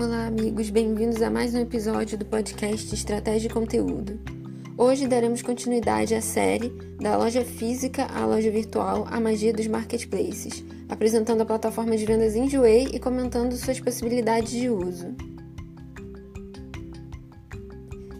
Olá, 0.00 0.28
amigos, 0.28 0.70
bem-vindos 0.70 1.20
a 1.22 1.28
mais 1.28 1.52
um 1.56 1.58
episódio 1.58 2.16
do 2.16 2.24
podcast 2.24 2.94
Estratégia 2.94 3.48
e 3.48 3.52
Conteúdo. 3.52 4.16
Hoje 4.76 5.08
daremos 5.08 5.42
continuidade 5.42 6.14
à 6.14 6.20
série 6.20 6.72
Da 7.00 7.16
Loja 7.16 7.44
Física 7.44 8.04
à 8.04 8.24
Loja 8.24 8.48
Virtual 8.48 9.08
A 9.10 9.18
Magia 9.18 9.52
dos 9.52 9.66
Marketplaces, 9.66 10.64
apresentando 10.88 11.40
a 11.40 11.44
plataforma 11.44 11.96
de 11.96 12.06
vendas 12.06 12.36
Enjoei 12.36 12.90
e 12.92 13.00
comentando 13.00 13.56
suas 13.56 13.80
possibilidades 13.80 14.52
de 14.52 14.70
uso. 14.70 15.16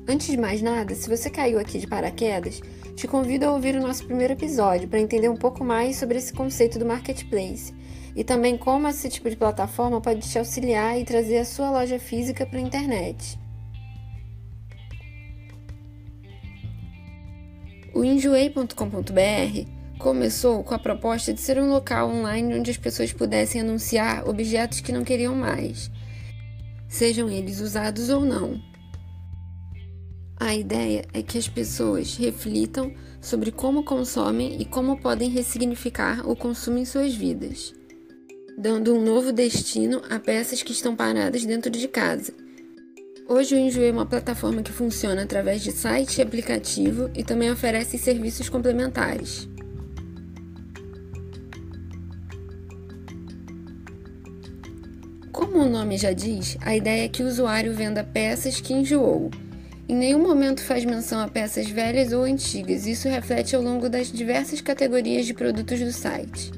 Antes 0.08 0.26
de 0.26 0.36
mais 0.36 0.60
nada, 0.60 0.96
se 0.96 1.08
você 1.08 1.30
caiu 1.30 1.60
aqui 1.60 1.78
de 1.78 1.86
paraquedas, 1.86 2.60
te 2.96 3.06
convido 3.06 3.46
a 3.46 3.52
ouvir 3.52 3.76
o 3.76 3.80
nosso 3.80 4.04
primeiro 4.04 4.32
episódio 4.32 4.88
para 4.88 4.98
entender 4.98 5.28
um 5.28 5.36
pouco 5.36 5.62
mais 5.62 5.94
sobre 5.94 6.18
esse 6.18 6.32
conceito 6.32 6.76
do 6.76 6.84
marketplace 6.84 7.72
e 8.18 8.24
também 8.24 8.58
como 8.58 8.88
esse 8.88 9.08
tipo 9.08 9.30
de 9.30 9.36
plataforma 9.36 10.00
pode 10.00 10.28
te 10.28 10.36
auxiliar 10.40 10.98
e 10.98 11.04
trazer 11.04 11.38
a 11.38 11.44
sua 11.44 11.70
loja 11.70 12.00
física 12.00 12.44
para 12.44 12.58
a 12.58 12.62
internet. 12.62 13.38
O 17.94 18.04
enjoei.com.br 18.04 19.70
começou 20.00 20.64
com 20.64 20.74
a 20.74 20.80
proposta 20.80 21.32
de 21.32 21.40
ser 21.40 21.62
um 21.62 21.70
local 21.70 22.10
online 22.10 22.58
onde 22.58 22.72
as 22.72 22.76
pessoas 22.76 23.12
pudessem 23.12 23.60
anunciar 23.60 24.28
objetos 24.28 24.80
que 24.80 24.90
não 24.90 25.04
queriam 25.04 25.36
mais, 25.36 25.88
sejam 26.88 27.30
eles 27.30 27.60
usados 27.60 28.08
ou 28.08 28.24
não. 28.24 28.60
A 30.40 30.56
ideia 30.56 31.04
é 31.12 31.22
que 31.22 31.38
as 31.38 31.46
pessoas 31.46 32.16
reflitam 32.16 32.92
sobre 33.20 33.52
como 33.52 33.84
consomem 33.84 34.60
e 34.60 34.64
como 34.64 35.00
podem 35.00 35.30
ressignificar 35.30 36.28
o 36.28 36.34
consumo 36.34 36.78
em 36.78 36.84
suas 36.84 37.14
vidas, 37.14 37.77
dando 38.58 38.94
um 38.94 39.00
novo 39.00 39.32
destino 39.32 40.02
a 40.10 40.18
peças 40.18 40.62
que 40.62 40.72
estão 40.72 40.96
paradas 40.96 41.44
dentro 41.44 41.70
de 41.70 41.88
casa 41.88 42.34
Hoje 43.30 43.54
o 43.54 43.58
Enjoei 43.58 43.90
é 43.90 43.92
uma 43.92 44.06
plataforma 44.06 44.62
que 44.62 44.72
funciona 44.72 45.22
através 45.22 45.60
de 45.60 45.70
site 45.70 46.16
e 46.16 46.22
aplicativo 46.22 47.10
e 47.14 47.22
também 47.22 47.50
oferece 47.50 47.98
serviços 47.98 48.48
complementares. 48.48 49.46
Como 55.30 55.58
o 55.58 55.68
nome 55.68 55.98
já 55.98 56.14
diz, 56.14 56.56
a 56.62 56.74
ideia 56.74 57.04
é 57.04 57.08
que 57.08 57.22
o 57.22 57.26
usuário 57.26 57.74
venda 57.74 58.02
peças 58.02 58.62
que 58.62 58.72
enjoou. 58.72 59.30
Em 59.86 59.94
nenhum 59.94 60.22
momento 60.22 60.62
faz 60.62 60.86
menção 60.86 61.20
a 61.20 61.28
peças 61.28 61.68
velhas 61.68 62.14
ou 62.14 62.22
antigas, 62.22 62.86
isso 62.86 63.10
reflete 63.10 63.54
ao 63.54 63.60
longo 63.60 63.90
das 63.90 64.10
diversas 64.10 64.62
categorias 64.62 65.26
de 65.26 65.34
produtos 65.34 65.78
do 65.80 65.92
site. 65.92 66.50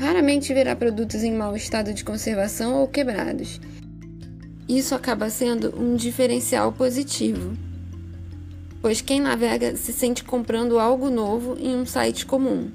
Raramente 0.00 0.54
verá 0.54 0.74
produtos 0.74 1.22
em 1.22 1.34
mau 1.34 1.54
estado 1.54 1.92
de 1.92 2.02
conservação 2.02 2.76
ou 2.76 2.88
quebrados, 2.88 3.60
isso 4.66 4.94
acaba 4.94 5.28
sendo 5.28 5.78
um 5.78 5.94
diferencial 5.94 6.72
positivo, 6.72 7.54
pois 8.80 9.02
quem 9.02 9.20
navega 9.20 9.76
se 9.76 9.92
sente 9.92 10.24
comprando 10.24 10.78
algo 10.78 11.10
novo 11.10 11.54
em 11.60 11.76
um 11.76 11.84
site 11.84 12.24
comum. 12.24 12.70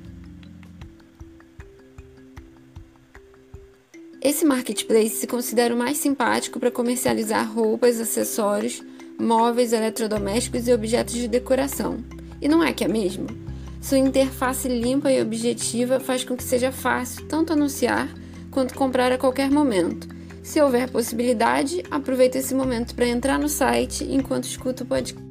Esse 4.22 4.46
marketplace 4.46 5.16
se 5.16 5.26
considera 5.26 5.74
o 5.74 5.78
mais 5.78 5.98
simpático 5.98 6.60
para 6.60 6.70
comercializar 6.70 7.52
roupas, 7.52 8.00
acessórios, 8.00 8.84
móveis, 9.20 9.74
eletrodomésticos 9.74 10.68
e 10.68 10.74
objetos 10.74 11.16
de 11.16 11.28
decoração. 11.28 12.04
E 12.40 12.48
não 12.48 12.64
é 12.64 12.72
que 12.72 12.84
é 12.84 12.88
mesmo? 12.88 13.45
Sua 13.88 14.00
interface 14.00 14.68
limpa 14.68 15.12
e 15.12 15.22
objetiva 15.22 16.00
faz 16.00 16.24
com 16.24 16.36
que 16.36 16.44
seja 16.44 16.72
fácil 16.72 17.28
tanto 17.28 17.54
anunciar 17.54 18.10
quanto 18.50 18.74
comprar 18.74 19.12
a 19.12 19.18
qualquer 19.18 19.52
momento 19.52 20.16
se 20.46 20.62
houver 20.62 20.90
possibilidade, 20.92 21.84
aproveite 21.90 22.38
esse 22.38 22.54
momento 22.54 22.94
para 22.94 23.08
entrar 23.08 23.40
no 23.40 23.50
site 23.50 24.04
enquanto 24.04 24.44
escuta 24.44 24.84
o 24.84 24.86
podcast. 24.86 25.26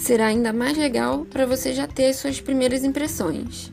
Será 0.00 0.26
ainda 0.26 0.52
mais 0.52 0.76
legal 0.76 1.24
para 1.24 1.46
você 1.46 1.72
já 1.72 1.86
ter 1.86 2.12
suas 2.12 2.40
primeiras 2.40 2.82
impressões. 2.82 3.70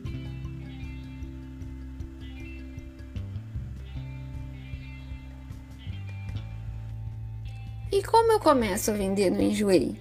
E 7.92 8.04
como 8.04 8.30
eu 8.30 8.38
começo 8.38 8.92
a 8.92 8.94
vender 8.94 9.30
no 9.30 9.42
Enjoei? 9.42 9.96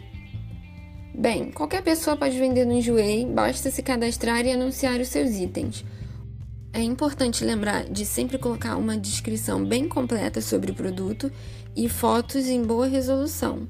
Bem, 1.11 1.51
qualquer 1.51 1.81
pessoa 1.81 2.15
pode 2.15 2.37
vender 2.37 2.63
no 2.63 2.73
Enjoei, 2.73 3.25
basta 3.25 3.71
se 3.71 3.81
cadastrar 3.81 4.45
e 4.45 4.51
anunciar 4.51 4.99
os 4.99 5.07
seus 5.07 5.31
itens. 5.37 5.83
É 6.71 6.81
importante 6.81 7.43
lembrar 7.43 7.85
de 7.85 8.05
sempre 8.05 8.37
colocar 8.37 8.77
uma 8.77 8.95
descrição 8.95 9.65
bem 9.65 9.89
completa 9.89 10.39
sobre 10.39 10.71
o 10.71 10.75
produto 10.75 11.31
e 11.75 11.89
fotos 11.89 12.47
em 12.47 12.61
boa 12.61 12.85
resolução. 12.85 13.67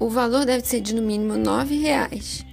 O 0.00 0.08
valor 0.08 0.44
deve 0.44 0.66
ser 0.66 0.80
de 0.80 0.92
no 0.92 1.02
mínimo 1.02 1.34
R$ 1.34 1.38
9,00. 1.38 2.44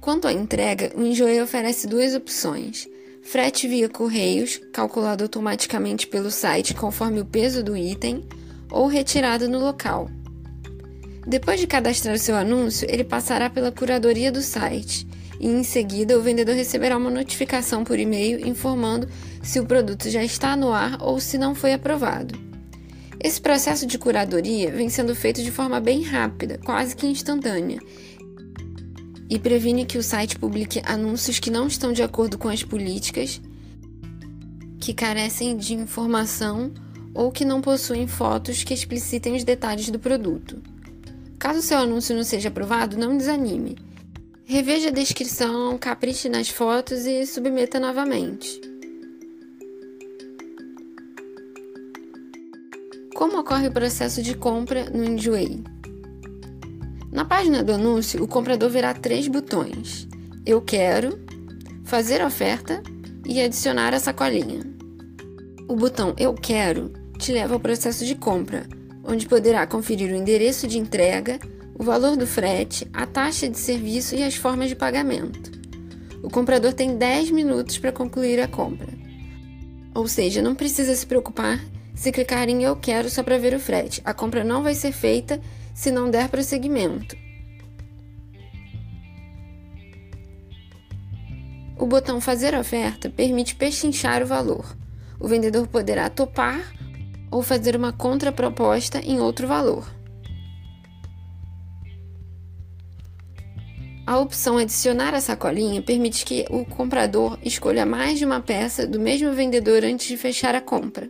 Quanto 0.00 0.26
à 0.26 0.32
entrega, 0.32 0.90
o 0.96 1.02
Enjoei 1.02 1.42
oferece 1.42 1.86
duas 1.86 2.14
opções: 2.14 2.88
frete 3.22 3.68
via 3.68 3.88
correios, 3.88 4.60
calculado 4.72 5.24
automaticamente 5.24 6.06
pelo 6.06 6.30
site 6.30 6.74
conforme 6.74 7.20
o 7.20 7.24
peso 7.24 7.62
do 7.62 7.76
item, 7.76 8.24
ou 8.70 8.86
retirada 8.86 9.48
no 9.48 9.58
local. 9.58 10.08
Depois 11.26 11.60
de 11.60 11.66
cadastrar 11.66 12.14
o 12.14 12.18
seu 12.18 12.36
anúncio, 12.36 12.88
ele 12.90 13.04
passará 13.04 13.50
pela 13.50 13.70
curadoria 13.70 14.32
do 14.32 14.40
site 14.40 15.06
e, 15.38 15.46
em 15.46 15.62
seguida, 15.62 16.18
o 16.18 16.22
vendedor 16.22 16.54
receberá 16.54 16.96
uma 16.96 17.10
notificação 17.10 17.84
por 17.84 17.98
e-mail 17.98 18.46
informando 18.46 19.08
se 19.42 19.60
o 19.60 19.66
produto 19.66 20.08
já 20.08 20.22
está 20.22 20.56
no 20.56 20.72
ar 20.72 20.98
ou 21.00 21.20
se 21.20 21.38
não 21.38 21.54
foi 21.54 21.72
aprovado. 21.72 22.38
Esse 23.22 23.40
processo 23.40 23.86
de 23.86 23.98
curadoria 23.98 24.70
vem 24.70 24.88
sendo 24.88 25.14
feito 25.14 25.42
de 25.42 25.50
forma 25.50 25.78
bem 25.78 26.02
rápida, 26.02 26.58
quase 26.64 26.96
que 26.96 27.06
instantânea, 27.06 27.78
e 29.30 29.38
previne 29.38 29.86
que 29.86 29.96
o 29.96 30.02
site 30.02 30.36
publique 30.36 30.82
anúncios 30.84 31.38
que 31.38 31.52
não 31.52 31.68
estão 31.68 31.92
de 31.92 32.02
acordo 32.02 32.36
com 32.36 32.48
as 32.48 32.64
políticas, 32.64 33.40
que 34.80 34.92
carecem 34.92 35.56
de 35.56 35.72
informação 35.72 36.72
ou 37.14 37.30
que 37.30 37.44
não 37.44 37.60
possuem 37.60 38.08
fotos 38.08 38.64
que 38.64 38.74
explicitem 38.74 39.36
os 39.36 39.44
detalhes 39.44 39.88
do 39.88 40.00
produto. 40.00 40.60
Caso 41.38 41.62
seu 41.62 41.78
anúncio 41.78 42.14
não 42.14 42.24
seja 42.24 42.48
aprovado, 42.48 42.98
não 42.98 43.16
desanime. 43.16 43.78
Reveja 44.44 44.88
a 44.88 44.92
descrição, 44.92 45.78
capriche 45.78 46.28
nas 46.28 46.48
fotos 46.48 47.06
e 47.06 47.24
submeta 47.24 47.78
novamente. 47.78 48.60
Como 53.14 53.38
ocorre 53.38 53.68
o 53.68 53.72
processo 53.72 54.22
de 54.22 54.34
compra 54.34 54.90
no 54.90 55.04
Enjoei? 55.04 55.62
Na 57.10 57.24
página 57.24 57.62
do 57.62 57.72
anúncio, 57.72 58.22
o 58.22 58.28
comprador 58.28 58.70
verá 58.70 58.94
três 58.94 59.26
botões: 59.26 60.06
Eu 60.46 60.60
quero, 60.60 61.18
Fazer 61.84 62.24
oferta 62.24 62.82
e 63.26 63.40
Adicionar 63.40 63.92
a 63.92 63.98
sacolinha. 63.98 64.60
O 65.68 65.74
botão 65.74 66.14
Eu 66.16 66.34
quero 66.34 66.92
te 67.18 67.32
leva 67.32 67.54
ao 67.54 67.60
processo 67.60 68.06
de 68.06 68.14
compra, 68.14 68.66
onde 69.04 69.26
poderá 69.26 69.66
conferir 69.66 70.12
o 70.12 70.16
endereço 70.16 70.66
de 70.68 70.78
entrega, 70.78 71.38
o 71.78 71.82
valor 71.82 72.16
do 72.16 72.26
frete, 72.26 72.86
a 72.92 73.04
taxa 73.06 73.48
de 73.48 73.58
serviço 73.58 74.14
e 74.14 74.22
as 74.22 74.36
formas 74.36 74.68
de 74.68 74.76
pagamento. 74.76 75.50
O 76.22 76.30
comprador 76.30 76.72
tem 76.72 76.96
10 76.96 77.30
minutos 77.32 77.76
para 77.76 77.92
concluir 77.92 78.40
a 78.40 78.48
compra. 78.48 78.88
Ou 79.94 80.06
seja, 80.06 80.40
não 80.40 80.54
precisa 80.54 80.94
se 80.94 81.04
preocupar 81.04 81.60
se 82.00 82.10
clicar 82.10 82.48
em 82.48 82.62
Eu 82.62 82.76
Quero 82.76 83.10
só 83.10 83.22
para 83.22 83.36
ver 83.36 83.52
o 83.52 83.60
frete. 83.60 84.00
A 84.06 84.14
compra 84.14 84.42
não 84.42 84.62
vai 84.62 84.74
ser 84.74 84.90
feita 84.90 85.38
se 85.74 85.90
não 85.90 86.10
der 86.10 86.28
prosseguimento. 86.28 87.16
O 91.78 91.86
botão 91.86 92.20
Fazer 92.20 92.54
oferta 92.54 93.08
permite 93.08 93.54
pechinchar 93.54 94.22
o 94.22 94.26
valor. 94.26 94.76
O 95.18 95.26
vendedor 95.26 95.66
poderá 95.66 96.10
topar 96.10 96.60
ou 97.30 97.42
fazer 97.42 97.74
uma 97.74 97.92
contraproposta 97.92 99.00
em 99.00 99.18
outro 99.18 99.46
valor. 99.46 99.88
A 104.06 104.18
opção 104.18 104.58
Adicionar 104.58 105.14
a 105.14 105.20
sacolinha 105.20 105.80
permite 105.80 106.24
que 106.24 106.44
o 106.50 106.64
comprador 106.64 107.38
escolha 107.44 107.86
mais 107.86 108.18
de 108.18 108.24
uma 108.24 108.40
peça 108.40 108.86
do 108.86 108.98
mesmo 108.98 109.32
vendedor 109.32 109.84
antes 109.84 110.08
de 110.08 110.16
fechar 110.16 110.54
a 110.54 110.60
compra. 110.60 111.08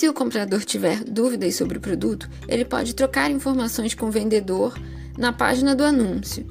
Se 0.00 0.08
o 0.08 0.14
comprador 0.14 0.64
tiver 0.64 1.04
dúvidas 1.04 1.56
sobre 1.56 1.76
o 1.76 1.80
produto, 1.80 2.26
ele 2.48 2.64
pode 2.64 2.94
trocar 2.94 3.30
informações 3.30 3.92
com 3.92 4.06
o 4.06 4.10
vendedor 4.10 4.74
na 5.18 5.30
página 5.30 5.74
do 5.74 5.84
anúncio. 5.84 6.46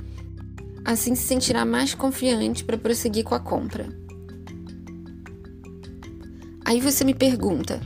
Assim 0.86 1.16
se 1.16 1.24
sentirá 1.24 1.66
mais 1.66 1.96
confiante 1.96 2.63
para 2.63 2.78
prosseguir 2.78 3.24
com 3.24 3.34
a 3.34 3.40
compra. 3.40 3.90
Aí 6.63 6.80
você 6.80 7.04
me 7.04 7.16
pergunta: 7.16 7.81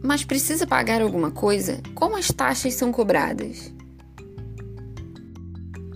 mas 0.00 0.24
precisa 0.24 0.64
pagar 0.64 1.02
alguma 1.02 1.32
coisa? 1.32 1.80
Como 1.92 2.16
as 2.16 2.28
taxas 2.28 2.74
são 2.74 2.92
cobradas? 2.92 3.74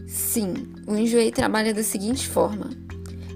Assim, 0.05 0.55
o 0.89 0.97
Enjoei 0.97 1.31
trabalha 1.31 1.73
da 1.73 1.85
seguinte 1.85 2.27
forma: 2.27 2.71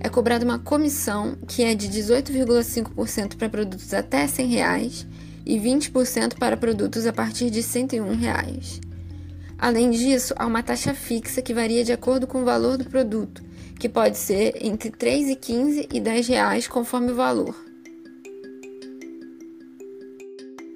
é 0.00 0.08
cobrada 0.08 0.44
uma 0.44 0.58
comissão 0.58 1.36
que 1.46 1.62
é 1.62 1.74
de 1.74 1.88
18,5% 1.88 3.36
para 3.36 3.48
produtos 3.48 3.92
até 3.92 4.26
100 4.26 4.46
reais 4.48 5.06
e 5.44 5.58
20% 5.58 6.38
para 6.38 6.56
produtos 6.56 7.06
a 7.06 7.12
partir 7.12 7.50
de 7.50 7.62
101 7.62 8.16
reais. 8.16 8.80
Além 9.58 9.90
disso, 9.90 10.32
há 10.36 10.46
uma 10.46 10.62
taxa 10.62 10.94
fixa 10.94 11.42
que 11.42 11.52
varia 11.52 11.84
de 11.84 11.92
acordo 11.92 12.26
com 12.26 12.40
o 12.40 12.44
valor 12.44 12.78
do 12.78 12.84
produto, 12.84 13.42
que 13.78 13.88
pode 13.88 14.16
ser 14.16 14.54
entre 14.64 14.88
R$ 14.88 14.96
3,15 14.96 15.88
e 15.92 16.00
10 16.00 16.28
reais 16.28 16.66
conforme 16.66 17.12
o 17.12 17.14
valor. 17.14 17.54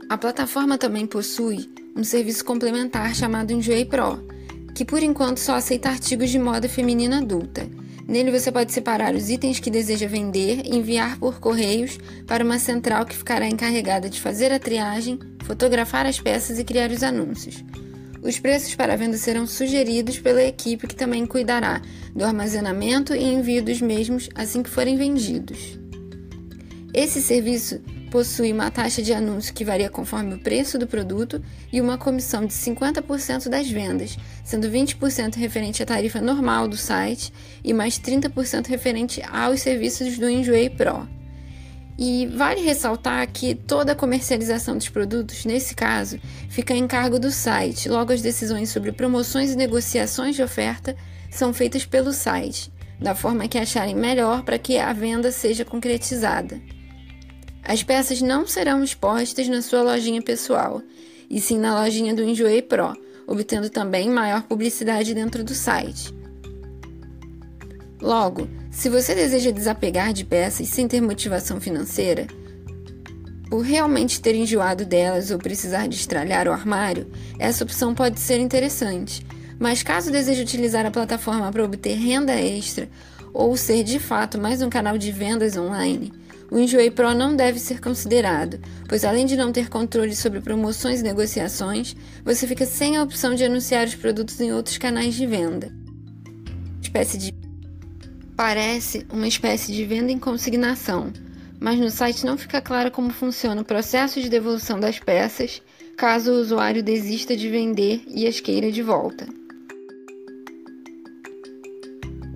A 0.08 0.18
plataforma 0.18 0.76
também 0.76 1.06
possui 1.06 1.70
um 1.96 2.04
serviço 2.04 2.44
complementar 2.44 3.14
chamado 3.14 3.52
Enjoei 3.52 3.86
Pro, 3.86 4.26
que 4.74 4.84
por 4.84 5.02
enquanto 5.02 5.38
só 5.38 5.54
aceita 5.54 5.88
artigos 5.88 6.28
de 6.28 6.38
moda 6.38 6.68
feminina 6.68 7.18
adulta. 7.18 7.66
Nele 8.06 8.30
você 8.30 8.52
pode 8.52 8.72
separar 8.72 9.14
os 9.14 9.30
itens 9.30 9.58
que 9.58 9.70
deseja 9.70 10.06
vender 10.06 10.62
e 10.64 10.76
enviar 10.76 11.18
por 11.18 11.40
correios 11.40 11.98
para 12.26 12.44
uma 12.44 12.58
central 12.58 13.06
que 13.06 13.16
ficará 13.16 13.48
encarregada 13.48 14.10
de 14.10 14.20
fazer 14.20 14.52
a 14.52 14.58
triagem, 14.58 15.18
fotografar 15.44 16.04
as 16.06 16.20
peças 16.20 16.58
e 16.58 16.64
criar 16.64 16.90
os 16.90 17.02
anúncios. 17.02 17.64
Os 18.22 18.38
preços 18.38 18.74
para 18.74 18.96
venda 18.96 19.16
serão 19.16 19.46
sugeridos 19.46 20.18
pela 20.18 20.42
equipe 20.42 20.86
que 20.86 20.96
também 20.96 21.26
cuidará 21.26 21.80
do 22.14 22.24
armazenamento 22.24 23.14
e 23.14 23.22
envio 23.22 23.62
dos 23.62 23.80
mesmos 23.80 24.28
assim 24.34 24.62
que 24.62 24.70
forem 24.70 24.96
vendidos. 24.96 25.78
Esse 26.92 27.20
serviço 27.20 27.80
possui 28.14 28.52
uma 28.52 28.70
taxa 28.70 29.02
de 29.02 29.12
anúncio 29.12 29.52
que 29.52 29.64
varia 29.64 29.90
conforme 29.90 30.34
o 30.34 30.38
preço 30.38 30.78
do 30.78 30.86
produto 30.86 31.42
e 31.72 31.80
uma 31.80 31.98
comissão 31.98 32.46
de 32.46 32.52
50% 32.52 33.48
das 33.48 33.68
vendas, 33.68 34.16
sendo 34.44 34.68
20% 34.68 35.34
referente 35.34 35.82
à 35.82 35.86
tarifa 35.86 36.20
normal 36.20 36.68
do 36.68 36.76
site 36.76 37.32
e 37.64 37.72
mais 37.72 37.98
30% 37.98 38.68
referente 38.68 39.20
aos 39.32 39.62
serviços 39.62 40.16
do 40.16 40.30
Enjoei 40.30 40.70
Pro. 40.70 41.08
E 41.98 42.28
vale 42.28 42.60
ressaltar 42.60 43.26
que 43.32 43.52
toda 43.52 43.90
a 43.90 43.96
comercialização 43.96 44.76
dos 44.76 44.88
produtos, 44.88 45.44
nesse 45.44 45.74
caso, 45.74 46.20
fica 46.48 46.72
em 46.72 46.86
cargo 46.86 47.18
do 47.18 47.32
site, 47.32 47.88
logo 47.88 48.12
as 48.12 48.22
decisões 48.22 48.68
sobre 48.68 48.92
promoções 48.92 49.50
e 49.50 49.56
negociações 49.56 50.36
de 50.36 50.42
oferta 50.44 50.94
são 51.32 51.52
feitas 51.52 51.84
pelo 51.84 52.12
site, 52.12 52.70
da 53.00 53.12
forma 53.12 53.48
que 53.48 53.58
acharem 53.58 53.96
melhor 53.96 54.44
para 54.44 54.56
que 54.56 54.78
a 54.78 54.92
venda 54.92 55.32
seja 55.32 55.64
concretizada. 55.64 56.60
As 57.64 57.82
peças 57.82 58.20
não 58.20 58.46
serão 58.46 58.84
expostas 58.84 59.48
na 59.48 59.62
sua 59.62 59.82
lojinha 59.82 60.20
pessoal, 60.20 60.82
e 61.30 61.40
sim 61.40 61.58
na 61.58 61.80
lojinha 61.82 62.14
do 62.14 62.22
Enjoei 62.22 62.60
Pro, 62.60 62.94
obtendo 63.26 63.70
também 63.70 64.10
maior 64.10 64.42
publicidade 64.42 65.14
dentro 65.14 65.42
do 65.42 65.54
site. 65.54 66.14
Logo, 68.00 68.48
se 68.70 68.90
você 68.90 69.14
deseja 69.14 69.50
desapegar 69.50 70.12
de 70.12 70.24
peças 70.24 70.68
sem 70.68 70.86
ter 70.86 71.00
motivação 71.00 71.58
financeira, 71.58 72.26
por 73.48 73.60
realmente 73.60 74.20
ter 74.20 74.34
enjoado 74.34 74.84
delas 74.84 75.30
ou 75.30 75.38
precisar 75.38 75.88
destralhar 75.88 76.46
o 76.48 76.52
armário, 76.52 77.10
essa 77.38 77.64
opção 77.64 77.94
pode 77.94 78.20
ser 78.20 78.40
interessante. 78.40 79.24
Mas 79.58 79.82
caso 79.82 80.10
deseje 80.10 80.42
utilizar 80.42 80.84
a 80.84 80.90
plataforma 80.90 81.50
para 81.50 81.64
obter 81.64 81.94
renda 81.94 82.34
extra 82.34 82.88
ou 83.32 83.56
ser 83.56 83.84
de 83.84 83.98
fato 83.98 84.38
mais 84.38 84.60
um 84.60 84.68
canal 84.68 84.98
de 84.98 85.10
vendas 85.12 85.56
online, 85.56 86.12
o 86.54 86.58
Enjoei 86.60 86.88
Pro 86.88 87.12
não 87.12 87.34
deve 87.34 87.58
ser 87.58 87.80
considerado, 87.80 88.60
pois 88.88 89.04
além 89.04 89.26
de 89.26 89.36
não 89.36 89.50
ter 89.50 89.68
controle 89.68 90.14
sobre 90.14 90.40
promoções 90.40 91.00
e 91.00 91.02
negociações, 91.02 91.96
você 92.24 92.46
fica 92.46 92.64
sem 92.64 92.96
a 92.96 93.02
opção 93.02 93.34
de 93.34 93.42
anunciar 93.42 93.88
os 93.88 93.96
produtos 93.96 94.40
em 94.40 94.52
outros 94.52 94.78
canais 94.78 95.14
de 95.16 95.26
venda. 95.26 95.72
Espécie 96.80 97.18
de 97.18 97.34
Parece 98.36 99.04
uma 99.12 99.26
espécie 99.26 99.72
de 99.72 99.84
venda 99.84 100.12
em 100.12 100.18
consignação, 100.18 101.12
mas 101.58 101.80
no 101.80 101.90
site 101.90 102.24
não 102.24 102.38
fica 102.38 102.60
claro 102.60 102.92
como 102.92 103.10
funciona 103.10 103.62
o 103.62 103.64
processo 103.64 104.20
de 104.20 104.28
devolução 104.28 104.78
das 104.78 105.00
peças 105.00 105.60
caso 105.96 106.30
o 106.30 106.40
usuário 106.40 106.84
desista 106.84 107.36
de 107.36 107.50
vender 107.50 108.04
e 108.06 108.28
as 108.28 108.38
queira 108.38 108.70
de 108.70 108.80
volta. 108.80 109.26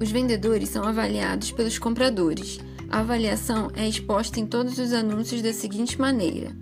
Os 0.00 0.10
vendedores 0.10 0.70
são 0.70 0.82
avaliados 0.82 1.52
pelos 1.52 1.78
compradores 1.78 2.58
a 2.90 3.00
avaliação 3.00 3.70
é 3.76 3.86
exposta 3.86 4.40
em 4.40 4.46
todos 4.46 4.78
os 4.78 4.92
anúncios 4.92 5.42
da 5.42 5.52
seguinte 5.52 6.00
maneira: 6.00 6.56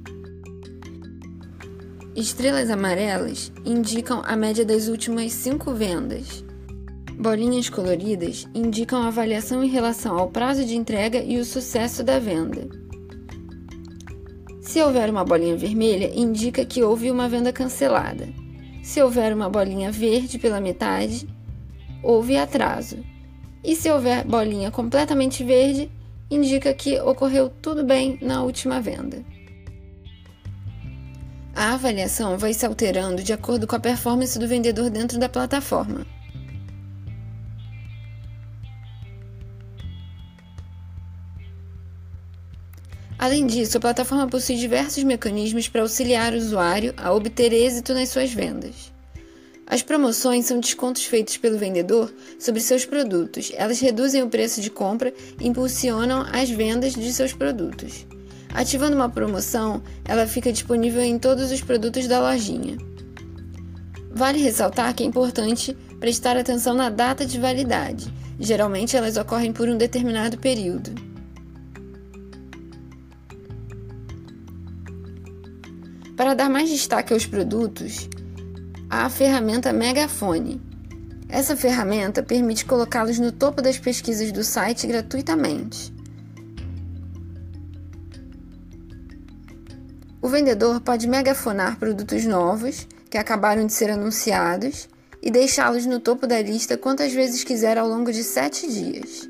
Estrelas 2.15 2.69
amarelas 2.71 3.53
indicam 3.65 4.23
a 4.25 4.35
média 4.35 4.65
das 4.65 4.89
últimas 4.89 5.33
cinco 5.33 5.73
vendas. 5.73 6.45
Bolinhas 7.19 7.71
coloridas 7.71 8.47
indicam 8.55 9.03
a 9.03 9.07
avaliação 9.07 9.63
em 9.63 9.69
relação 9.69 10.19
ao 10.19 10.29
prazo 10.29 10.65
de 10.65 10.77
entrega 10.77 11.23
e 11.23 11.39
o 11.39 11.45
sucesso 11.45 12.03
da 12.03 12.19
venda. 12.19 12.69
Se 14.61 14.83
houver 14.83 15.09
uma 15.09 15.25
bolinha 15.25 15.57
vermelha, 15.57 16.11
indica 16.15 16.65
que 16.65 16.83
houve 16.83 17.11
uma 17.11 17.29
venda 17.29 17.53
cancelada. 17.53 18.29
Se 18.83 19.01
houver 19.01 19.33
uma 19.33 19.49
bolinha 19.49 19.91
verde 19.93 20.39
pela 20.39 20.61
metade, 20.61 21.27
houve 22.03 22.37
atraso. 22.37 22.99
E 23.65 23.75
se 23.75 23.91
houver 23.91 24.25
bolinha 24.25 24.71
completamente 24.71 25.43
verde, 25.43 25.91
indica 26.31 26.75
que 26.75 27.01
ocorreu 27.01 27.49
tudo 27.49 27.85
bem 27.85 28.19
na 28.21 28.43
última 28.43 28.81
venda. 28.81 29.25
A 31.55 31.75
avaliação 31.75 32.37
vai 32.37 32.53
se 32.53 32.67
alterando 32.67 33.23
de 33.23 33.33
acordo 33.33 33.67
com 33.67 33.77
a 33.77 33.81
performance 33.81 34.39
do 34.39 34.47
vendedor 34.47 34.91
dentro 34.91 35.19
da 35.19 35.29
plataforma. 35.29 36.07
Além 43.19 43.47
disso, 43.47 43.79
a 43.79 43.81
plataforma 43.81 44.29
possui 44.29 44.57
diversos 44.57 45.03
mecanismos 45.03 45.67
para 45.69 45.81
auxiliar 45.81 46.35
o 46.35 46.37
usuário 46.37 46.93
a 46.99 47.13
obter 47.13 47.53
êxito 47.53 47.95
nas 47.95 48.11
suas 48.11 48.33
vendas. 48.33 48.96
As 49.67 49.83
promoções 49.83 50.47
são 50.47 50.61
descontos 50.61 51.05
feitos 51.05 51.37
pelo 51.37 51.59
vendedor 51.59 52.13
sobre 52.39 52.61
seus 52.61 52.85
produtos. 52.85 53.51
Elas 53.57 53.81
reduzem 53.81 54.23
o 54.23 54.29
preço 54.29 54.61
de 54.61 54.71
compra 54.71 55.13
e 55.41 55.49
impulsionam 55.49 56.25
as 56.33 56.49
vendas 56.49 56.95
de 56.95 57.13
seus 57.13 57.33
produtos. 57.33 58.07
Ativando 58.55 58.95
uma 58.95 59.09
promoção, 59.09 59.83
ela 60.05 60.27
fica 60.27 60.53
disponível 60.53 61.03
em 61.03 61.19
todos 61.19 61.51
os 61.51 61.61
produtos 61.61 62.07
da 62.07 62.21
lojinha. 62.21 62.79
Vale 64.13 64.39
ressaltar 64.39 64.95
que 64.95 65.03
é 65.03 65.07
importante 65.07 65.77
prestar 65.99 66.37
atenção 66.37 66.73
na 66.73 66.89
data 66.89 67.27
de 67.27 67.39
validade. 67.39 68.11
Geralmente 68.39 68.97
elas 68.97 69.17
ocorrem 69.17 69.53
por 69.53 69.69
um 69.69 69.77
determinado 69.77 70.39
período. 70.39 70.95
Para 76.17 76.33
dar 76.33 76.49
mais 76.49 76.71
destaque 76.71 77.13
aos 77.13 77.27
produtos, 77.27 78.09
a 79.05 79.11
ferramenta 79.11 79.73
Megafone. 79.73 80.61
Essa 81.29 81.55
ferramenta 81.55 82.23
permite 82.23 82.65
colocá-los 82.65 83.19
no 83.19 83.31
topo 83.31 83.61
das 83.61 83.79
pesquisas 83.79 84.33
do 84.33 84.43
site 84.43 84.87
gratuitamente. 84.87 85.93
O 90.23 90.29
vendedor 90.29 90.81
pode 90.81 91.07
megafonar 91.07 91.79
produtos 91.79 92.25
novos 92.25 92.87
que 93.11 93.19
acabaram 93.19 93.67
de 93.67 93.73
ser 93.73 93.91
anunciados 93.91 94.89
e 95.23 95.31
deixá-los 95.31 95.85
no 95.85 96.01
topo 96.01 96.27
da 96.27 96.41
lista 96.41 96.79
quantas 96.79 97.13
vezes 97.13 97.45
quiser 97.45 97.77
ao 97.77 97.89
longo 97.89 98.11
de 98.11 98.25
sete 98.25 98.67
dias. 98.67 99.29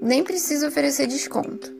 Nem 0.00 0.24
precisa 0.24 0.68
oferecer 0.68 1.06
desconto. 1.06 1.73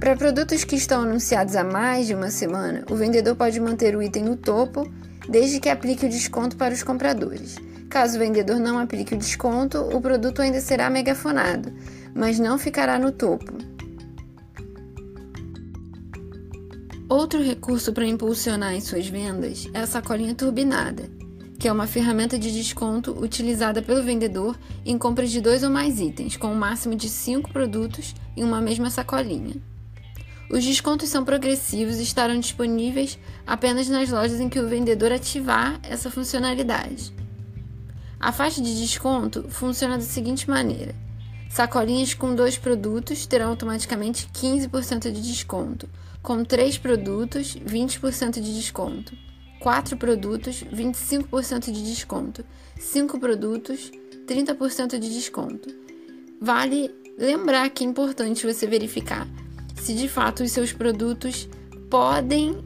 Para 0.00 0.14
produtos 0.14 0.62
que 0.62 0.76
estão 0.76 1.02
anunciados 1.02 1.56
há 1.56 1.64
mais 1.64 2.06
de 2.06 2.14
uma 2.14 2.30
semana, 2.30 2.84
o 2.88 2.94
vendedor 2.94 3.34
pode 3.34 3.58
manter 3.58 3.96
o 3.96 4.02
item 4.02 4.22
no 4.22 4.36
topo, 4.36 4.88
desde 5.28 5.58
que 5.58 5.68
aplique 5.68 6.06
o 6.06 6.08
desconto 6.08 6.56
para 6.56 6.72
os 6.72 6.84
compradores. 6.84 7.56
Caso 7.90 8.14
o 8.14 8.20
vendedor 8.20 8.60
não 8.60 8.78
aplique 8.78 9.14
o 9.14 9.18
desconto, 9.18 9.78
o 9.78 10.00
produto 10.00 10.40
ainda 10.40 10.60
será 10.60 10.88
megafonado, 10.88 11.72
mas 12.14 12.38
não 12.38 12.56
ficará 12.56 12.96
no 12.96 13.10
topo. 13.10 13.52
Outro 17.08 17.42
recurso 17.42 17.92
para 17.92 18.06
impulsionar 18.06 18.74
as 18.74 18.84
suas 18.84 19.08
vendas 19.08 19.68
é 19.74 19.80
a 19.80 19.86
sacolinha 19.86 20.34
turbinada, 20.34 21.10
que 21.58 21.66
é 21.66 21.72
uma 21.72 21.88
ferramenta 21.88 22.38
de 22.38 22.52
desconto 22.52 23.18
utilizada 23.20 23.82
pelo 23.82 24.04
vendedor 24.04 24.56
em 24.86 24.96
compras 24.96 25.32
de 25.32 25.40
dois 25.40 25.64
ou 25.64 25.70
mais 25.70 25.98
itens, 25.98 26.36
com 26.36 26.46
um 26.48 26.54
máximo 26.54 26.94
de 26.94 27.08
cinco 27.08 27.52
produtos 27.52 28.14
em 28.36 28.44
uma 28.44 28.60
mesma 28.60 28.90
sacolinha. 28.90 29.56
Os 30.50 30.64
descontos 30.64 31.10
são 31.10 31.24
progressivos 31.24 31.98
e 31.98 32.02
estarão 32.02 32.40
disponíveis 32.40 33.18
apenas 33.46 33.88
nas 33.88 34.08
lojas 34.08 34.40
em 34.40 34.48
que 34.48 34.58
o 34.58 34.68
vendedor 34.68 35.12
ativar 35.12 35.78
essa 35.82 36.10
funcionalidade. 36.10 37.12
A 38.18 38.32
faixa 38.32 38.62
de 38.62 38.80
desconto 38.80 39.44
funciona 39.50 39.98
da 39.98 40.04
seguinte 40.04 40.48
maneira: 40.48 40.94
sacolinhas 41.50 42.14
com 42.14 42.34
dois 42.34 42.56
produtos 42.56 43.26
terão 43.26 43.50
automaticamente 43.50 44.28
15% 44.32 45.12
de 45.12 45.20
desconto, 45.20 45.88
com 46.22 46.42
três 46.42 46.78
produtos, 46.78 47.54
20% 47.54 48.40
de 48.40 48.54
desconto. 48.54 49.16
4 49.60 49.96
produtos, 49.96 50.62
25% 50.72 51.72
de 51.72 51.82
desconto. 51.84 52.44
5 52.78 53.18
produtos, 53.18 53.90
30% 54.24 54.98
de 55.00 55.12
desconto. 55.12 55.68
Vale 56.40 56.94
lembrar 57.18 57.68
que 57.70 57.82
é 57.82 57.86
importante 57.86 58.46
você 58.46 58.68
verificar 58.68 59.26
se 59.88 59.94
de 59.94 60.06
fato 60.06 60.42
os 60.42 60.52
seus 60.52 60.70
produtos 60.70 61.48
podem 61.88 62.62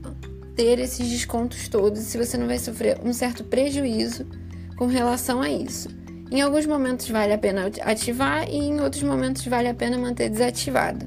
ter 0.56 0.80
esses 0.80 1.08
descontos 1.08 1.68
todos, 1.68 2.00
se 2.00 2.18
você 2.18 2.36
não 2.36 2.48
vai 2.48 2.58
sofrer 2.58 2.98
um 3.00 3.12
certo 3.12 3.44
prejuízo 3.44 4.26
com 4.76 4.86
relação 4.86 5.40
a 5.40 5.48
isso. 5.48 5.88
Em 6.32 6.40
alguns 6.40 6.66
momentos 6.66 7.08
vale 7.08 7.32
a 7.32 7.38
pena 7.38 7.70
ativar 7.82 8.50
e 8.50 8.56
em 8.56 8.80
outros 8.80 9.04
momentos 9.04 9.46
vale 9.46 9.68
a 9.68 9.74
pena 9.74 9.96
manter 9.96 10.30
desativado. 10.30 11.06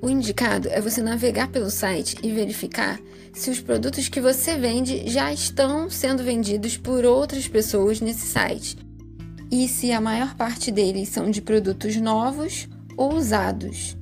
O 0.00 0.08
indicado 0.08 0.66
é 0.70 0.80
você 0.80 1.02
navegar 1.02 1.48
pelo 1.48 1.68
site 1.68 2.16
e 2.22 2.32
verificar 2.32 2.98
se 3.34 3.50
os 3.50 3.60
produtos 3.60 4.08
que 4.08 4.22
você 4.22 4.56
vende 4.56 5.06
já 5.06 5.30
estão 5.30 5.90
sendo 5.90 6.24
vendidos 6.24 6.78
por 6.78 7.04
outras 7.04 7.46
pessoas 7.46 8.00
nesse 8.00 8.26
site 8.26 8.78
e 9.50 9.66
se 9.66 9.92
a 9.92 10.00
maior 10.00 10.34
parte 10.34 10.70
deles 10.70 11.08
são 11.08 11.30
de 11.30 11.42
produtos 11.42 11.96
novos 11.96 12.68
ou 12.96 13.14
usados. 13.14 13.96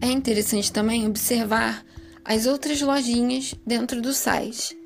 É 0.00 0.08
interessante 0.08 0.72
também 0.72 1.06
observar 1.06 1.84
as 2.24 2.46
outras 2.46 2.80
lojinhas 2.80 3.54
dentro 3.66 4.00
do 4.00 4.12
site. 4.12 4.76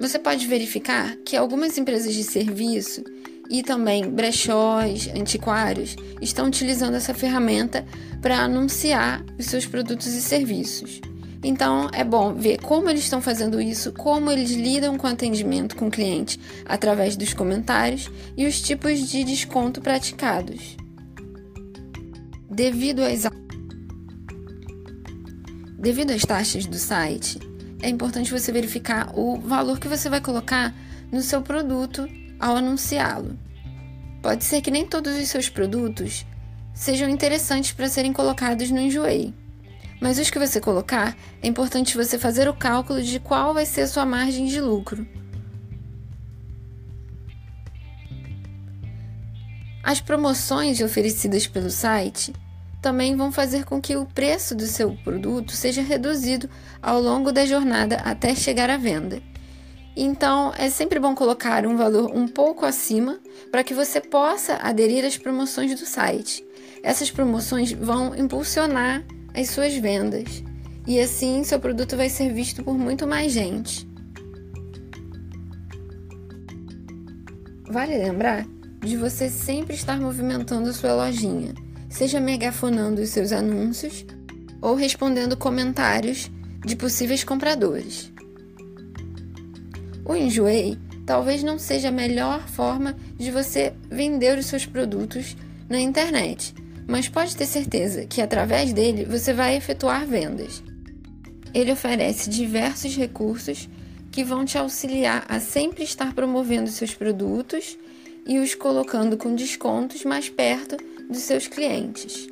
Você 0.00 0.18
pode 0.18 0.46
verificar 0.46 1.16
que 1.24 1.36
algumas 1.36 1.78
empresas 1.78 2.14
de 2.14 2.24
serviço 2.24 3.04
e 3.48 3.62
também 3.62 4.10
brechós, 4.10 5.08
antiquários 5.14 5.96
estão 6.20 6.46
utilizando 6.46 6.94
essa 6.94 7.14
ferramenta 7.14 7.86
para 8.20 8.38
anunciar 8.38 9.24
os 9.38 9.46
seus 9.46 9.66
produtos 9.66 10.08
e 10.08 10.20
serviços. 10.20 11.00
Então 11.44 11.90
é 11.92 12.02
bom 12.02 12.32
ver 12.32 12.58
como 12.62 12.88
eles 12.88 13.04
estão 13.04 13.20
fazendo 13.20 13.60
isso, 13.60 13.92
como 13.92 14.30
eles 14.30 14.50
lidam 14.50 14.96
com 14.96 15.06
o 15.06 15.10
atendimento 15.10 15.76
com 15.76 15.88
o 15.88 15.90
cliente 15.90 16.40
através 16.64 17.16
dos 17.16 17.34
comentários 17.34 18.10
e 18.34 18.46
os 18.46 18.62
tipos 18.62 18.98
de 19.00 19.22
desconto 19.22 19.82
praticados. 19.82 20.74
Devido 22.50 23.02
às 23.02 23.24
Devido 25.78 26.12
às 26.12 26.22
taxas 26.22 26.64
do 26.64 26.78
site, 26.78 27.38
é 27.82 27.90
importante 27.90 28.30
você 28.30 28.50
verificar 28.50 29.12
o 29.14 29.36
valor 29.36 29.78
que 29.78 29.86
você 29.86 30.08
vai 30.08 30.22
colocar 30.22 30.74
no 31.12 31.20
seu 31.20 31.42
produto 31.42 32.08
ao 32.40 32.56
anunciá-lo. 32.56 33.38
Pode 34.22 34.44
ser 34.44 34.62
que 34.62 34.70
nem 34.70 34.86
todos 34.86 35.14
os 35.14 35.28
seus 35.28 35.50
produtos 35.50 36.24
sejam 36.72 37.06
interessantes 37.06 37.72
para 37.72 37.90
serem 37.90 38.14
colocados 38.14 38.70
no 38.70 38.80
Enjoei. 38.80 39.34
Mas 40.00 40.18
os 40.18 40.30
que 40.30 40.38
você 40.38 40.60
colocar, 40.60 41.16
é 41.42 41.46
importante 41.46 41.96
você 41.96 42.18
fazer 42.18 42.48
o 42.48 42.54
cálculo 42.54 43.02
de 43.02 43.18
qual 43.18 43.54
vai 43.54 43.64
ser 43.64 43.82
a 43.82 43.86
sua 43.86 44.04
margem 44.04 44.46
de 44.46 44.60
lucro. 44.60 45.06
As 49.82 50.00
promoções 50.00 50.80
oferecidas 50.80 51.46
pelo 51.46 51.70
site 51.70 52.32
também 52.80 53.16
vão 53.16 53.32
fazer 53.32 53.64
com 53.64 53.80
que 53.80 53.96
o 53.96 54.06
preço 54.06 54.54
do 54.54 54.66
seu 54.66 54.94
produto 55.04 55.52
seja 55.52 55.82
reduzido 55.82 56.48
ao 56.82 57.00
longo 57.00 57.32
da 57.32 57.46
jornada 57.46 57.96
até 57.96 58.34
chegar 58.34 58.68
à 58.68 58.76
venda. 58.76 59.22
Então, 59.96 60.52
é 60.58 60.68
sempre 60.68 60.98
bom 60.98 61.14
colocar 61.14 61.66
um 61.66 61.76
valor 61.76 62.10
um 62.14 62.26
pouco 62.26 62.66
acima 62.66 63.20
para 63.50 63.62
que 63.62 63.72
você 63.72 64.00
possa 64.00 64.56
aderir 64.56 65.04
às 65.04 65.16
promoções 65.16 65.78
do 65.78 65.86
site. 65.86 66.44
Essas 66.82 67.10
promoções 67.10 67.72
vão 67.72 68.14
impulsionar 68.14 69.04
as 69.34 69.50
suas 69.50 69.74
vendas 69.74 70.42
e 70.86 71.00
assim 71.00 71.42
seu 71.44 71.58
produto 71.58 71.96
vai 71.96 72.08
ser 72.08 72.32
visto 72.32 72.62
por 72.62 72.78
muito 72.78 73.06
mais 73.06 73.32
gente. 73.32 73.88
Vale 77.68 77.98
lembrar 77.98 78.46
de 78.80 78.96
você 78.96 79.28
sempre 79.28 79.74
estar 79.74 80.00
movimentando 80.00 80.72
sua 80.72 80.94
lojinha 80.94 81.54
seja 81.94 82.18
megafonando 82.18 83.00
os 83.00 83.10
seus 83.10 83.30
anúncios 83.30 84.04
ou 84.60 84.74
respondendo 84.74 85.36
comentários 85.36 86.28
de 86.64 86.74
possíveis 86.74 87.22
compradores. 87.22 88.12
O 90.04 90.16
Enjoei 90.16 90.76
talvez 91.06 91.44
não 91.44 91.56
seja 91.56 91.90
a 91.90 91.92
melhor 91.92 92.48
forma 92.48 92.96
de 93.16 93.30
você 93.30 93.72
vender 93.88 94.36
os 94.36 94.46
seus 94.46 94.66
produtos 94.66 95.36
na 95.68 95.78
internet, 95.78 96.52
mas 96.86 97.08
pode 97.08 97.36
ter 97.36 97.46
certeza 97.46 98.06
que 98.06 98.20
através 98.20 98.72
dele 98.72 99.04
você 99.04 99.32
vai 99.32 99.56
efetuar 99.56 100.06
vendas. 100.06 100.62
Ele 101.52 101.72
oferece 101.72 102.28
diversos 102.28 102.96
recursos 102.96 103.68
que 104.10 104.24
vão 104.24 104.44
te 104.44 104.58
auxiliar 104.58 105.24
a 105.28 105.40
sempre 105.40 105.84
estar 105.84 106.14
promovendo 106.14 106.70
seus 106.70 106.94
produtos 106.94 107.78
e 108.26 108.38
os 108.38 108.54
colocando 108.54 109.16
com 109.16 109.34
descontos 109.34 110.04
mais 110.04 110.28
perto 110.28 110.76
dos 111.08 111.18
seus 111.18 111.46
clientes. 111.46 112.28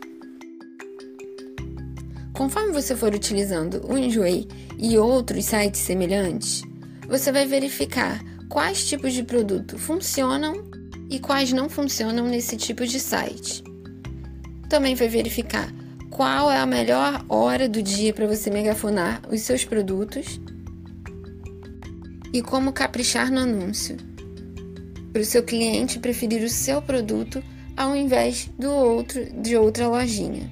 Conforme 2.32 2.72
você 2.72 2.96
for 2.96 3.14
utilizando 3.14 3.84
o 3.88 3.98
Enjoei 3.98 4.48
e 4.78 4.96
outros 4.96 5.44
sites 5.44 5.80
semelhantes, 5.80 6.62
você 7.06 7.30
vai 7.30 7.46
verificar 7.46 8.22
quais 8.48 8.84
tipos 8.84 9.12
de 9.12 9.22
produto 9.22 9.78
funcionam 9.78 10.64
e 11.10 11.18
quais 11.18 11.52
não 11.52 11.68
funcionam 11.68 12.26
nesse 12.26 12.56
tipo 12.56 12.86
de 12.86 12.98
site. 12.98 13.62
Também 14.72 14.94
vai 14.94 15.06
verificar 15.06 15.70
qual 16.08 16.50
é 16.50 16.56
a 16.56 16.64
melhor 16.64 17.22
hora 17.28 17.68
do 17.68 17.82
dia 17.82 18.10
para 18.14 18.26
você 18.26 18.48
megafonar 18.48 19.20
os 19.30 19.42
seus 19.42 19.66
produtos 19.66 20.40
e 22.32 22.40
como 22.40 22.72
caprichar 22.72 23.30
no 23.30 23.40
anúncio, 23.40 23.98
para 25.12 25.20
o 25.20 25.26
seu 25.26 25.42
cliente 25.42 25.98
preferir 25.98 26.42
o 26.42 26.48
seu 26.48 26.80
produto 26.80 27.44
ao 27.76 27.94
invés 27.94 28.48
do 28.58 28.70
outro 28.70 29.22
de 29.42 29.58
outra 29.58 29.88
lojinha. 29.88 30.50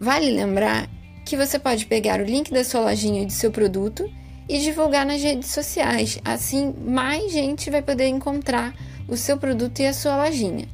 Vale 0.00 0.30
lembrar 0.30 0.88
que 1.26 1.36
você 1.36 1.58
pode 1.58 1.84
pegar 1.84 2.18
o 2.18 2.24
link 2.24 2.50
da 2.50 2.64
sua 2.64 2.80
lojinha 2.80 3.24
e 3.24 3.26
do 3.26 3.32
seu 3.32 3.52
produto 3.52 4.10
e 4.48 4.58
divulgar 4.58 5.06
nas 5.06 5.22
redes 5.22 5.50
sociais. 5.50 6.18
Assim, 6.24 6.74
mais 6.86 7.32
gente 7.32 7.70
vai 7.70 7.82
poder 7.82 8.06
encontrar 8.06 8.74
o 9.08 9.16
seu 9.16 9.36
produto 9.36 9.80
e 9.80 9.86
a 9.86 9.92
sua 9.92 10.16
lojinha. 10.24 10.68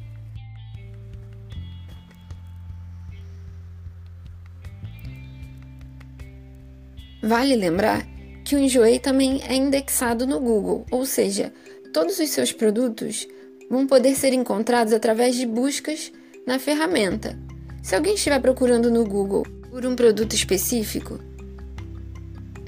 Vale 7.23 7.55
lembrar 7.55 8.05
que 8.43 8.55
o 8.55 8.59
Enjoei 8.59 8.99
também 8.99 9.41
é 9.47 9.55
indexado 9.55 10.25
no 10.25 10.39
Google, 10.39 10.85
ou 10.89 11.05
seja, 11.05 11.53
todos 11.93 12.19
os 12.19 12.29
seus 12.29 12.51
produtos 12.51 13.27
vão 13.69 13.85
poder 13.85 14.15
ser 14.15 14.33
encontrados 14.33 14.91
através 14.91 15.35
de 15.35 15.45
buscas 15.45 16.11
na 16.45 16.57
ferramenta. 16.57 17.37
Se 17.83 17.95
alguém 17.95 18.15
estiver 18.15 18.39
procurando 18.39 18.91
no 18.91 19.05
Google 19.05 19.45
por 19.69 19.85
um 19.85 19.95
produto 19.95 20.33
específico, 20.33 21.19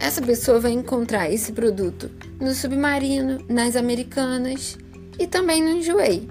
essa 0.03 0.21
pessoa 0.21 0.59
vai 0.59 0.71
encontrar 0.71 1.31
esse 1.31 1.53
produto 1.53 2.11
no 2.37 2.53
Submarino, 2.53 3.39
nas 3.47 3.77
Americanas 3.77 4.77
e 5.17 5.25
também 5.25 5.63
no 5.63 5.69
Enjoei. 5.69 6.27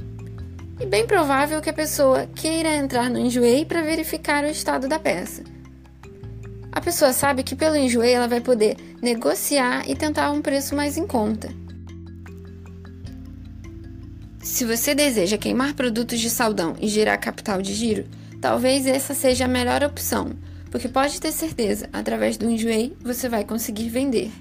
E 0.79 0.85
bem 0.85 1.07
provável 1.07 1.59
que 1.63 1.71
a 1.71 1.73
pessoa 1.73 2.27
queira 2.35 2.77
entrar 2.77 3.09
no 3.09 3.19
Enjoei 3.19 3.65
para 3.65 3.81
verificar 3.81 4.45
o 4.45 4.49
estado 4.49 4.89
da 4.89 4.99
peça. 4.99 5.43
A 6.71 6.83
pessoa 6.83 7.15
sabe 7.15 7.43
que 7.43 7.57
pelo 7.57 7.77
enjoei 7.77 8.13
ela 8.13 8.27
vai 8.27 8.41
poder 8.41 8.77
negociar 9.01 9.89
e 9.89 9.95
tentar 9.95 10.31
um 10.31 10.41
preço 10.41 10.75
mais 10.75 10.97
em 10.97 11.07
conta. 11.07 11.49
Se 14.43 14.65
você 14.65 14.95
deseja 14.95 15.39
queimar 15.39 15.75
produtos 15.75 16.21
de 16.21 16.29
saldão 16.29 16.75
e 16.81 16.89
gerar 16.89 17.17
capital 17.19 17.63
de 17.63 17.73
giro, 17.73 18.05
talvez 18.41 18.87
essa 18.87 19.15
seja 19.15 19.45
a 19.45 19.49
melhor 19.49 19.83
opção, 19.83 20.33
porque 20.73 20.89
pode 20.89 21.21
ter 21.21 21.31
certeza, 21.31 21.87
através 21.93 22.39
do 22.39 22.51
enjoei 22.51 22.97
você 23.03 23.29
vai 23.29 23.45
conseguir 23.45 23.91
vender. 23.91 24.33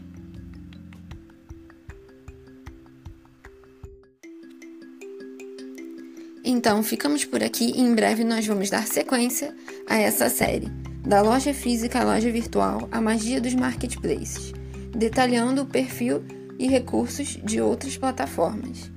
Então, 6.43 6.81
ficamos 6.81 7.25
por 7.25 7.43
aqui 7.43 7.73
e 7.75 7.81
em 7.81 7.93
breve 7.93 8.23
nós 8.23 8.47
vamos 8.47 8.69
dar 8.69 8.87
sequência 8.87 9.53
a 9.87 9.97
essa 9.97 10.29
série 10.29 10.69
da 11.05 11.21
loja 11.21 11.53
física 11.53 11.99
à 11.99 12.03
loja 12.03 12.31
virtual, 12.31 12.87
a 12.91 13.01
magia 13.01 13.41
dos 13.41 13.53
marketplaces, 13.53 14.53
detalhando 14.95 15.63
o 15.63 15.65
perfil 15.65 16.23
e 16.57 16.67
recursos 16.67 17.37
de 17.43 17.59
outras 17.59 17.97
plataformas. 17.97 18.89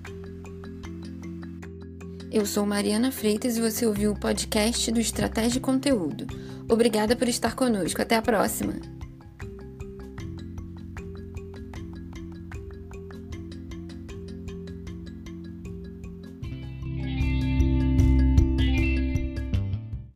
Eu 2.34 2.44
sou 2.44 2.66
Mariana 2.66 3.12
Freitas 3.12 3.56
e 3.56 3.60
você 3.60 3.86
ouviu 3.86 4.10
o 4.10 4.18
podcast 4.18 4.90
do 4.90 4.98
Estratégia 4.98 5.60
Conteúdo. 5.60 6.26
Obrigada 6.68 7.14
por 7.14 7.28
estar 7.28 7.54
conosco. 7.54 8.02
Até 8.02 8.16
a 8.16 8.22
próxima! 8.22 8.93